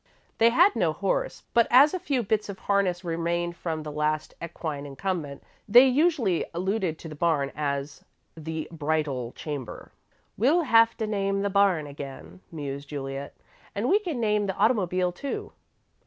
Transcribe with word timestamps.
They 0.39 0.49
had 0.49 0.75
no 0.75 0.93
horse, 0.93 1.43
but 1.53 1.67
as 1.69 1.93
a 1.93 1.99
few 1.99 2.23
bits 2.23 2.49
of 2.49 2.57
harness 2.57 3.03
remained 3.03 3.55
from 3.55 3.83
the 3.83 3.91
last 3.91 4.33
equine 4.43 4.83
incumbent, 4.87 5.43
they 5.69 5.85
usually 5.87 6.43
alluded 6.55 6.97
to 6.97 7.07
the 7.07 7.13
barn 7.13 7.51
as 7.55 8.03
"the 8.35 8.67
bridle 8.71 9.31
chamber." 9.33 9.91
"We'll 10.37 10.63
have 10.63 10.97
to 10.97 11.05
name 11.05 11.43
the 11.43 11.51
barn 11.51 11.85
again," 11.85 12.41
mused 12.51 12.89
Juliet, 12.89 13.35
"and 13.75 13.87
we 13.87 13.99
can 13.99 14.19
name 14.19 14.47
the 14.47 14.55
automobile, 14.57 15.11
too." 15.11 15.53